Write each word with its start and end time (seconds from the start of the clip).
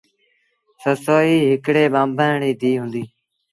سسئيٚ 0.81 1.43
هڪڙي 1.51 1.83
ٻآنڀڻ 1.93 2.31
ريٚ 2.41 2.57
ڌيٚ 2.61 2.79
هُݩديٚ۔ 2.81 3.09